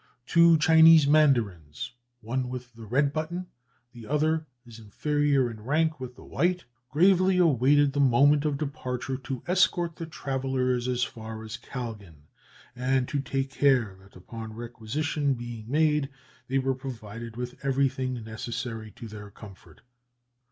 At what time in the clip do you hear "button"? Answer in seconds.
3.13-3.45